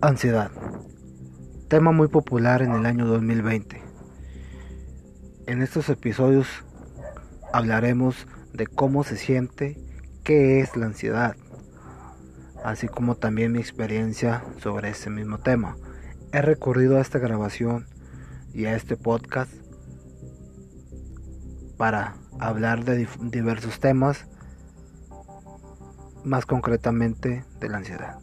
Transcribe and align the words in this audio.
Ansiedad. 0.00 0.52
Tema 1.66 1.90
muy 1.90 2.06
popular 2.06 2.62
en 2.62 2.70
el 2.70 2.86
año 2.86 3.04
2020. 3.04 3.82
En 5.48 5.60
estos 5.60 5.88
episodios 5.88 6.46
hablaremos 7.52 8.28
de 8.52 8.68
cómo 8.68 9.02
se 9.02 9.16
siente, 9.16 9.76
qué 10.22 10.60
es 10.60 10.76
la 10.76 10.86
ansiedad, 10.86 11.34
así 12.62 12.86
como 12.86 13.16
también 13.16 13.50
mi 13.50 13.58
experiencia 13.58 14.44
sobre 14.58 14.90
ese 14.90 15.10
mismo 15.10 15.38
tema. 15.38 15.74
He 16.32 16.42
recurrido 16.42 16.98
a 16.98 17.00
esta 17.00 17.18
grabación 17.18 17.88
y 18.54 18.66
a 18.66 18.76
este 18.76 18.96
podcast 18.96 19.52
para 21.76 22.14
hablar 22.38 22.84
de 22.84 23.08
diversos 23.20 23.80
temas, 23.80 24.28
más 26.22 26.46
concretamente 26.46 27.44
de 27.58 27.68
la 27.68 27.78
ansiedad. 27.78 28.20